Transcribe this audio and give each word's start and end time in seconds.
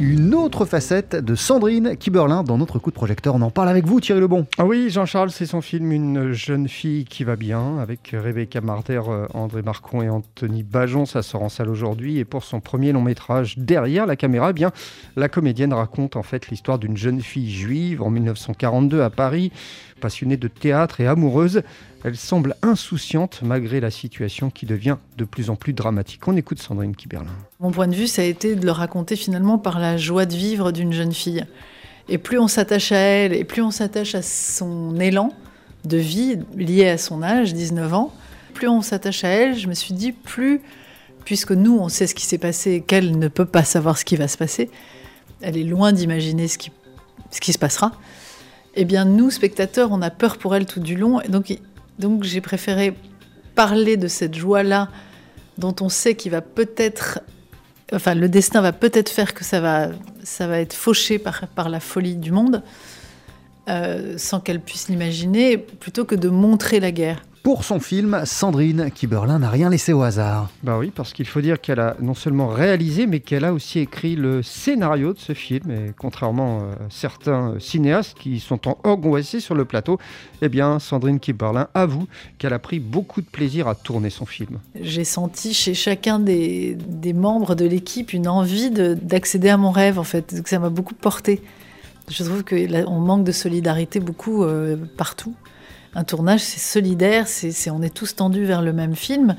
une 0.00 0.32
autre 0.34 0.64
facette 0.64 1.16
de 1.16 1.34
Sandrine 1.34 1.96
Kiberlin 1.96 2.44
dans 2.44 2.56
notre 2.56 2.78
coup 2.78 2.90
de 2.90 2.94
projecteur. 2.94 3.34
On 3.34 3.42
en 3.42 3.50
parle 3.50 3.68
avec 3.68 3.84
vous, 3.84 4.00
Thierry 4.00 4.20
Lebon. 4.20 4.46
Ah 4.56 4.64
oui, 4.64 4.90
Jean-Charles, 4.90 5.30
c'est 5.30 5.46
son 5.46 5.60
film 5.60 5.90
Une 5.90 6.32
jeune 6.32 6.68
fille 6.68 7.04
qui 7.04 7.24
va 7.24 7.34
bien 7.34 7.78
avec 7.78 8.10
Rebecca 8.12 8.60
Marder, 8.60 9.02
euh, 9.08 9.26
André 9.34 9.62
Marcon 9.62 10.00
et 10.02 10.08
Anthony 10.08 10.62
Bajon. 10.62 11.04
Ça 11.04 11.22
sort 11.22 11.42
en 11.42 11.48
salle 11.48 11.68
aujourd'hui. 11.68 12.18
Et 12.18 12.24
pour 12.24 12.44
son 12.44 12.60
premier 12.60 12.92
long 12.92 13.02
métrage, 13.02 13.58
Derrière 13.58 14.06
la 14.06 14.14
caméra, 14.14 14.50
eh 14.50 14.52
bien, 14.52 14.70
la 15.16 15.28
comédienne 15.28 15.72
raconte 15.72 16.14
en 16.14 16.22
fait 16.22 16.48
l'histoire 16.48 16.78
d'une 16.78 16.96
jeune 16.96 17.20
fille 17.20 17.50
juive 17.50 18.00
en 18.00 18.10
1942 18.10 19.02
à 19.02 19.10
Paris, 19.10 19.50
passionnée 20.00 20.36
de 20.36 20.48
théâtre 20.48 21.00
et 21.00 21.06
amoureuse. 21.08 21.62
Elle 22.04 22.16
semble 22.16 22.54
insouciante 22.62 23.40
malgré 23.42 23.80
la 23.80 23.90
situation 23.90 24.50
qui 24.50 24.66
devient 24.66 24.96
de 25.16 25.24
plus 25.24 25.50
en 25.50 25.56
plus 25.56 25.72
dramatique. 25.72 26.26
On 26.28 26.36
écoute 26.36 26.60
Sandrine 26.60 26.94
Kiberlin. 26.94 27.32
Mon 27.60 27.72
point 27.72 27.88
de 27.88 27.94
vue, 27.94 28.06
ça 28.06 28.22
a 28.22 28.24
été 28.24 28.54
de 28.54 28.64
le 28.64 28.70
raconter 28.70 29.16
finalement 29.16 29.58
par 29.58 29.80
la 29.80 29.96
joie 29.96 30.26
de 30.26 30.34
vivre 30.34 30.70
d'une 30.70 30.92
jeune 30.92 31.12
fille. 31.12 31.44
Et 32.08 32.16
plus 32.16 32.38
on 32.38 32.46
s'attache 32.46 32.92
à 32.92 32.98
elle, 32.98 33.32
et 33.32 33.42
plus 33.42 33.62
on 33.62 33.72
s'attache 33.72 34.14
à 34.14 34.22
son 34.22 34.98
élan 35.00 35.32
de 35.84 35.96
vie 35.96 36.38
lié 36.56 36.88
à 36.88 36.98
son 36.98 37.22
âge, 37.22 37.54
19 37.54 37.94
ans, 37.94 38.14
plus 38.54 38.68
on 38.68 38.80
s'attache 38.80 39.24
à 39.24 39.28
elle, 39.28 39.58
je 39.58 39.66
me 39.66 39.74
suis 39.74 39.92
dit, 39.92 40.12
plus, 40.12 40.60
puisque 41.24 41.50
nous, 41.50 41.76
on 41.76 41.88
sait 41.88 42.06
ce 42.06 42.14
qui 42.14 42.26
s'est 42.26 42.38
passé, 42.38 42.84
qu'elle 42.86 43.18
ne 43.18 43.28
peut 43.28 43.44
pas 43.44 43.64
savoir 43.64 43.98
ce 43.98 44.04
qui 44.04 44.16
va 44.16 44.28
se 44.28 44.38
passer, 44.38 44.70
elle 45.40 45.56
est 45.56 45.64
loin 45.64 45.92
d'imaginer 45.92 46.46
ce 46.46 46.58
qui, 46.58 46.70
ce 47.30 47.40
qui 47.40 47.52
se 47.52 47.58
passera, 47.58 47.92
eh 48.76 48.84
bien 48.84 49.04
nous, 49.04 49.30
spectateurs, 49.30 49.90
on 49.90 50.00
a 50.00 50.10
peur 50.10 50.38
pour 50.38 50.54
elle 50.54 50.66
tout 50.66 50.80
du 50.80 50.96
long. 50.96 51.20
Et 51.20 51.28
donc 51.28 51.52
donc 51.98 52.22
j'ai 52.22 52.40
préféré 52.40 52.94
parler 53.56 53.96
de 53.96 54.06
cette 54.06 54.36
joie-là 54.36 54.88
dont 55.58 55.74
on 55.80 55.88
sait 55.88 56.14
qu'il 56.14 56.30
va 56.30 56.40
peut-être, 56.40 57.20
enfin 57.92 58.14
le 58.14 58.28
destin 58.28 58.60
va 58.60 58.72
peut-être 58.72 59.08
faire 59.08 59.34
que 59.34 59.44
ça 59.44 59.60
va, 59.60 59.88
ça 60.22 60.46
va 60.46 60.60
être 60.60 60.74
fauché 60.74 61.18
par, 61.18 61.68
la 61.68 61.80
folie 61.80 62.16
du 62.16 62.32
monde, 62.32 62.62
euh, 63.68 64.16
sans 64.18 64.40
qu'elle 64.40 64.60
puisse 64.60 64.88
l'imaginer, 64.88 65.58
plutôt 65.58 66.04
que 66.04 66.14
de 66.14 66.28
montrer 66.28 66.80
la 66.80 66.90
guerre. 66.90 67.22
Pour 67.48 67.64
son 67.64 67.80
film, 67.80 68.20
Sandrine 68.26 68.90
Kiberlin 68.94 69.38
n'a 69.38 69.48
rien 69.48 69.70
laissé 69.70 69.94
au 69.94 70.02
hasard. 70.02 70.50
Bah 70.62 70.76
oui, 70.78 70.92
parce 70.94 71.14
qu'il 71.14 71.24
faut 71.24 71.40
dire 71.40 71.62
qu'elle 71.62 71.80
a 71.80 71.96
non 71.98 72.12
seulement 72.12 72.48
réalisé, 72.48 73.06
mais 73.06 73.20
qu'elle 73.20 73.46
a 73.46 73.54
aussi 73.54 73.78
écrit 73.78 74.16
le 74.16 74.42
scénario 74.42 75.14
de 75.14 75.18
ce 75.18 75.32
film. 75.32 75.70
Et 75.70 75.94
contrairement 75.98 76.58
à 76.58 76.90
certains 76.90 77.54
cinéastes 77.58 78.18
qui 78.18 78.38
sont 78.38 78.68
en 78.68 78.76
angoissés 78.84 79.40
sur 79.40 79.54
le 79.54 79.64
plateau, 79.64 79.96
eh 80.42 80.50
bien, 80.50 80.78
Sandrine 80.78 81.18
Kiberlin 81.18 81.68
avoue 81.72 82.06
qu'elle 82.36 82.52
a 82.52 82.58
pris 82.58 82.80
beaucoup 82.80 83.22
de 83.22 83.26
plaisir 83.26 83.66
à 83.66 83.74
tourner 83.74 84.10
son 84.10 84.26
film. 84.26 84.58
J'ai 84.78 85.04
senti 85.04 85.54
chez 85.54 85.72
chacun 85.72 86.18
des, 86.18 86.76
des 86.86 87.14
membres 87.14 87.54
de 87.54 87.64
l'équipe 87.64 88.12
une 88.12 88.28
envie 88.28 88.68
d'accéder 88.70 89.48
à 89.48 89.56
mon 89.56 89.70
rêve, 89.70 89.98
en 89.98 90.04
fait. 90.04 90.46
Ça 90.46 90.58
m'a 90.58 90.68
beaucoup 90.68 90.92
porté. 90.92 91.40
Je 92.10 92.22
trouve 92.24 92.44
qu'on 92.44 92.98
manque 93.00 93.24
de 93.24 93.32
solidarité 93.32 94.00
beaucoup 94.00 94.44
euh, 94.44 94.76
partout 94.98 95.34
un 95.94 96.04
tournage, 96.04 96.40
c'est 96.40 96.60
solidaire, 96.60 97.28
c'est, 97.28 97.70
on 97.70 97.82
est 97.82 97.94
tous 97.94 98.16
tendus 98.16 98.44
vers 98.44 98.62
le 98.62 98.72
même 98.72 98.94
film. 98.94 99.36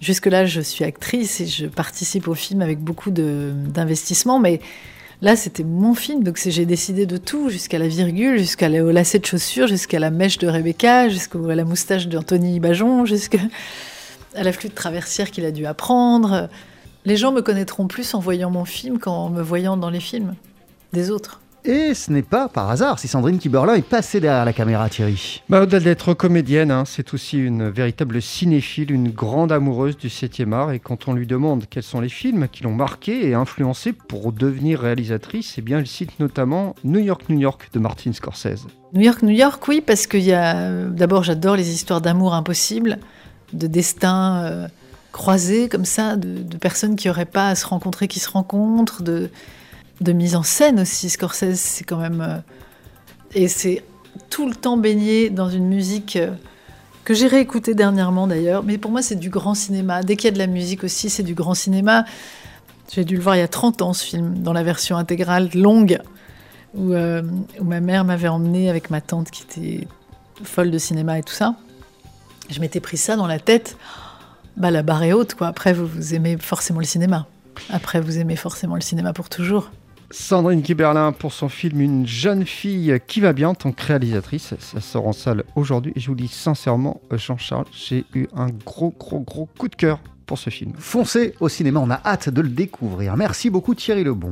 Jusque-là, 0.00 0.46
je 0.46 0.60
suis 0.60 0.84
actrice 0.84 1.40
et 1.40 1.46
je 1.46 1.66
participe 1.66 2.28
au 2.28 2.34
film 2.34 2.62
avec 2.62 2.80
beaucoup 2.80 3.10
d'investissement, 3.10 4.38
mais 4.38 4.60
là, 5.20 5.36
c'était 5.36 5.64
mon 5.64 5.94
film, 5.94 6.24
donc 6.24 6.40
j'ai 6.44 6.66
décidé 6.66 7.06
de 7.06 7.16
tout, 7.16 7.50
jusqu'à 7.50 7.78
la 7.78 7.88
virgule, 7.88 8.38
jusqu'à 8.38 8.68
la 8.68 8.80
lacet 8.80 9.20
de 9.20 9.26
chaussures, 9.26 9.68
jusqu'à 9.68 10.00
la 10.00 10.10
mèche 10.10 10.38
de 10.38 10.48
Rebecca, 10.48 11.08
jusqu'à 11.08 11.38
la 11.38 11.64
moustache 11.64 12.08
d'Anthony 12.08 12.58
Bajon, 12.58 13.04
jusqu'à 13.04 13.38
la 14.34 14.52
flûte 14.52 14.74
traversière 14.74 15.30
qu'il 15.30 15.44
a 15.44 15.52
dû 15.52 15.66
apprendre. 15.66 16.48
Les 17.04 17.16
gens 17.16 17.32
me 17.32 17.42
connaîtront 17.42 17.86
plus 17.86 18.14
en 18.14 18.18
voyant 18.18 18.50
mon 18.50 18.64
film 18.64 18.98
qu'en 18.98 19.28
me 19.28 19.42
voyant 19.42 19.76
dans 19.76 19.90
les 19.90 20.00
films 20.00 20.34
des 20.92 21.10
autres. 21.10 21.41
Et 21.64 21.94
ce 21.94 22.10
n'est 22.10 22.22
pas 22.22 22.48
par 22.48 22.70
hasard 22.70 22.98
si 22.98 23.06
Sandrine 23.06 23.38
Kiberlin 23.38 23.74
est 23.74 23.86
passée 23.86 24.18
derrière 24.18 24.44
la 24.44 24.52
caméra, 24.52 24.88
Thierry. 24.88 25.42
Bah, 25.48 25.62
Au-delà 25.62 25.78
d'être 25.78 26.12
comédienne, 26.12 26.72
hein, 26.72 26.82
c'est 26.84 27.14
aussi 27.14 27.38
une 27.38 27.68
véritable 27.68 28.20
cinéphile, 28.20 28.90
une 28.90 29.10
grande 29.10 29.52
amoureuse 29.52 29.96
du 29.96 30.08
7e 30.08 30.52
art. 30.52 30.72
Et 30.72 30.80
quand 30.80 31.06
on 31.06 31.12
lui 31.12 31.26
demande 31.26 31.66
quels 31.70 31.84
sont 31.84 32.00
les 32.00 32.08
films 32.08 32.48
qui 32.50 32.64
l'ont 32.64 32.74
marquée 32.74 33.28
et 33.28 33.34
influencée 33.34 33.92
pour 33.92 34.32
devenir 34.32 34.80
réalisatrice, 34.80 35.54
eh 35.58 35.62
bien, 35.62 35.78
elle 35.78 35.86
cite 35.86 36.18
notamment 36.18 36.74
New 36.82 36.98
York, 36.98 37.22
New 37.28 37.38
York 37.38 37.68
de 37.72 37.78
Martin 37.78 38.12
Scorsese. 38.12 38.66
New 38.92 39.02
York, 39.02 39.22
New 39.22 39.30
York, 39.30 39.66
oui, 39.68 39.80
parce 39.86 40.08
que 40.08 40.16
y 40.16 40.32
a... 40.32 40.88
d'abord, 40.88 41.22
j'adore 41.22 41.54
les 41.54 41.70
histoires 41.72 42.00
d'amour 42.00 42.34
impossibles, 42.34 42.98
de 43.52 43.68
destin 43.68 44.42
euh, 44.44 44.68
croisés 45.12 45.68
comme 45.68 45.84
ça, 45.84 46.16
de, 46.16 46.42
de 46.42 46.56
personnes 46.56 46.96
qui 46.96 47.06
n'auraient 47.06 47.24
pas 47.24 47.50
à 47.50 47.54
se 47.54 47.66
rencontrer, 47.66 48.08
qui 48.08 48.18
se 48.18 48.30
rencontrent, 48.30 49.04
de 49.04 49.30
de 50.02 50.12
mise 50.12 50.36
en 50.36 50.42
scène 50.42 50.80
aussi. 50.80 51.10
Scorsese, 51.10 51.54
c'est 51.54 51.84
quand 51.84 51.98
même. 51.98 52.20
Euh, 52.20 52.38
et 53.34 53.48
c'est 53.48 53.84
tout 54.30 54.48
le 54.48 54.54
temps 54.54 54.76
baigné 54.76 55.30
dans 55.30 55.48
une 55.48 55.66
musique 55.66 56.16
euh, 56.16 56.32
que 57.04 57.14
j'ai 57.14 57.26
réécoutée 57.26 57.74
dernièrement 57.74 58.26
d'ailleurs. 58.26 58.62
Mais 58.62 58.78
pour 58.78 58.90
moi, 58.90 59.02
c'est 59.02 59.16
du 59.16 59.30
grand 59.30 59.54
cinéma. 59.54 60.02
Dès 60.02 60.16
qu'il 60.16 60.26
y 60.26 60.28
a 60.28 60.34
de 60.34 60.38
la 60.38 60.46
musique 60.46 60.84
aussi, 60.84 61.10
c'est 61.10 61.22
du 61.22 61.34
grand 61.34 61.54
cinéma. 61.54 62.04
J'ai 62.92 63.04
dû 63.04 63.16
le 63.16 63.22
voir 63.22 63.36
il 63.36 63.40
y 63.40 63.42
a 63.42 63.48
30 63.48 63.82
ans, 63.82 63.92
ce 63.92 64.04
film, 64.04 64.42
dans 64.42 64.52
la 64.52 64.62
version 64.62 64.96
intégrale 64.96 65.48
longue, 65.54 65.98
où, 66.74 66.92
euh, 66.92 67.22
ma 67.60 67.80
mère 67.80 68.04
m'avait 68.04 68.28
emmené 68.28 68.68
avec 68.68 68.90
ma 68.90 69.00
tante 69.00 69.30
qui 69.30 69.44
était 69.44 69.88
folle 70.42 70.70
de 70.70 70.78
cinéma 70.78 71.18
et 71.18 71.22
tout 71.22 71.32
ça. 71.32 71.54
Je 72.50 72.60
m'étais 72.60 72.80
pris 72.80 72.96
ça 72.96 73.16
dans 73.16 73.26
la 73.26 73.38
tête. 73.38 73.76
Bah, 74.56 74.70
la 74.70 74.82
barre 74.82 75.04
est 75.04 75.12
haute, 75.12 75.34
quoi. 75.34 75.46
Après, 75.46 75.72
vous 75.72 76.14
aimez 76.14 76.36
forcément 76.36 76.80
le 76.80 76.84
cinéma. 76.84 77.26
Après, 77.70 78.00
vous 78.00 78.18
aimez 78.18 78.36
forcément 78.36 78.74
le 78.74 78.80
cinéma 78.80 79.12
pour 79.12 79.28
toujours. 79.28 79.70
Sandrine 80.12 80.60
Kiberlin 80.62 81.12
pour 81.12 81.32
son 81.32 81.48
film 81.48 81.80
Une 81.80 82.06
jeune 82.06 82.44
fille 82.44 83.00
qui 83.06 83.20
va 83.20 83.32
bien 83.32 83.48
en 83.48 83.54
tant 83.54 83.72
que 83.72 83.82
réalisatrice. 83.82 84.54
Ça 84.58 84.80
sort 84.80 85.08
en 85.08 85.12
salle 85.12 85.44
aujourd'hui 85.56 85.92
et 85.96 86.00
je 86.00 86.08
vous 86.08 86.14
dis 86.14 86.28
sincèrement, 86.28 87.00
Jean-Charles, 87.10 87.64
j'ai 87.72 88.04
eu 88.14 88.26
un 88.36 88.48
gros, 88.48 88.94
gros, 88.98 89.20
gros 89.20 89.48
coup 89.58 89.68
de 89.68 89.74
cœur 89.74 90.00
pour 90.26 90.38
ce 90.38 90.50
film. 90.50 90.72
Foncez 90.78 91.34
au 91.40 91.48
cinéma, 91.48 91.80
on 91.80 91.90
a 91.90 92.00
hâte 92.04 92.28
de 92.28 92.40
le 92.42 92.48
découvrir. 92.48 93.16
Merci 93.16 93.50
beaucoup 93.50 93.74
Thierry 93.74 94.04
Lebon. 94.04 94.30